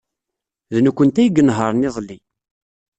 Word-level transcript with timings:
D 0.73 0.75
nekkenti 0.81 1.19
ay 1.21 1.27
inehṛen 1.41 1.87
iḍelli. 1.87 2.17